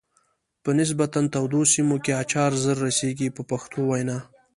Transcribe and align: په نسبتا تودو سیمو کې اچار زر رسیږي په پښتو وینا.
په 0.63 0.69
نسبتا 0.79 1.21
تودو 1.33 1.61
سیمو 1.73 1.97
کې 2.03 2.11
اچار 2.21 2.51
زر 2.63 2.77
رسیږي 2.87 3.29
په 3.35 3.41
پښتو 3.49 3.79
وینا. 3.89 4.17